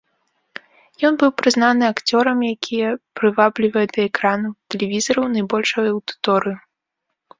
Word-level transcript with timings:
Ён 1.09 1.13
быў 1.23 1.31
прызнаны 1.41 1.83
акцёрам, 1.93 2.37
якія 2.55 2.89
прываблівае 3.21 3.85
да 3.93 3.99
экранаў 4.09 4.51
тэлевізараў 4.75 5.25
найбольшую 5.39 5.85
аўдыторыю. 5.93 6.57